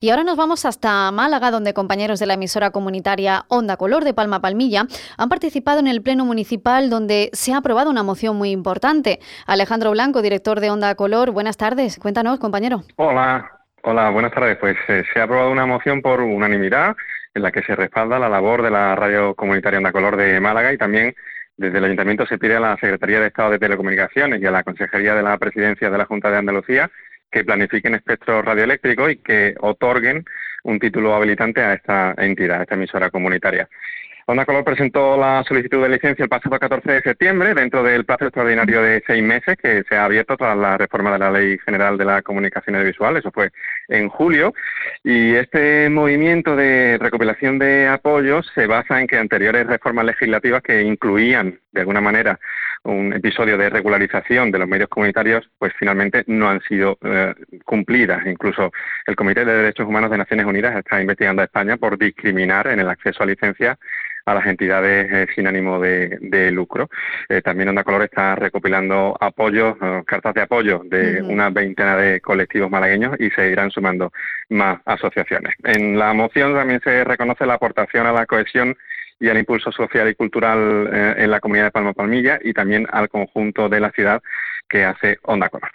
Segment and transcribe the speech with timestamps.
[0.00, 4.14] Y ahora nos vamos hasta Málaga, donde compañeros de la emisora comunitaria Onda Color de
[4.14, 4.86] Palma Palmilla
[5.16, 9.18] han participado en el Pleno Municipal, donde se ha aprobado una moción muy importante.
[9.44, 11.98] Alejandro Blanco, director de Onda Color, buenas tardes.
[11.98, 12.84] Cuéntanos, compañero.
[12.94, 13.50] Hola,
[13.82, 14.56] hola, buenas tardes.
[14.58, 16.94] Pues eh, se ha aprobado una moción por unanimidad
[17.34, 20.72] en la que se respalda la labor de la radio comunitaria Onda Color de Málaga
[20.72, 21.12] y también
[21.56, 24.62] desde el Ayuntamiento se pide a la Secretaría de Estado de Telecomunicaciones y a la
[24.62, 26.88] Consejería de la Presidencia de la Junta de Andalucía
[27.30, 30.24] que planifiquen espectro radioeléctrico y que otorguen
[30.64, 33.68] un título habilitante a esta entidad, a esta emisora comunitaria.
[34.30, 38.26] Onda Color presentó la solicitud de licencia el pasado 14 de septiembre, dentro del plazo
[38.26, 41.96] extraordinario de seis meses que se ha abierto tras la reforma de la Ley General
[41.96, 43.48] de la Comunicación Audiovisual, eso fue
[43.88, 44.52] en julio,
[45.02, 50.82] y este movimiento de recopilación de apoyos se basa en que anteriores reformas legislativas que
[50.82, 52.38] incluían, de alguna manera,
[52.84, 58.26] un episodio de regularización de los medios comunitarios, pues finalmente no han sido eh, cumplidas.
[58.26, 58.72] Incluso
[59.06, 62.80] el Comité de Derechos Humanos de Naciones Unidas está investigando a España por discriminar en
[62.80, 63.78] el acceso a licencias
[64.24, 66.90] a las entidades eh, sin ánimo de, lucro.
[67.28, 69.76] Eh, también Onda Color está recopilando apoyos,
[70.06, 74.12] cartas de apoyo de una veintena de colectivos malagueños y se irán sumando
[74.50, 75.54] más asociaciones.
[75.64, 78.76] En la moción también se reconoce la aportación a la cohesión
[79.20, 82.86] y al impulso social y cultural eh, en la comunidad de Palma Palmilla y también
[82.90, 84.22] al conjunto de la ciudad
[84.68, 85.70] que hace Onda Color.